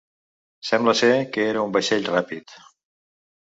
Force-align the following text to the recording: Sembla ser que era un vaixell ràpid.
Sembla 0.69 0.95
ser 1.01 1.11
que 1.37 1.45
era 1.51 1.67
un 1.67 1.77
vaixell 1.77 2.11
ràpid. 2.17 2.59